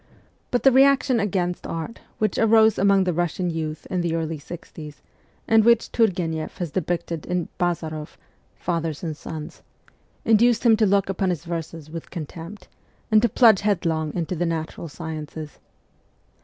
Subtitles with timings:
[0.49, 5.03] But the reaction against art, which arose among the Russian youth in the early sixties,
[5.47, 8.17] and which Turgueneff has depicted in 'Bazaroff'
[8.55, 9.61] (Fathers and Sons),
[10.25, 12.67] induced him to look upon his verses with contempt,
[13.11, 15.59] and to plunge headlong into the natural sciences.